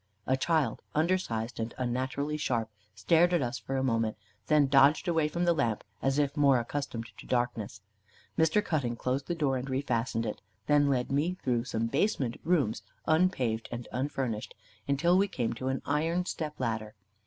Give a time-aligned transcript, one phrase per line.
[0.25, 5.07] A child, under sized and unnaturally sharp, stared at us for a moment, then dodged
[5.07, 7.81] away from the lamp, as if more accustomed to darkness.
[8.35, 8.65] Mr.
[8.65, 13.69] Cutting closed the door and refastened it, then led me through some basement rooms unpaved
[13.71, 14.55] and unfurnished,
[14.87, 16.95] until we came to an iron step ladder.